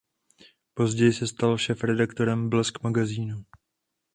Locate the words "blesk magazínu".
2.49-3.45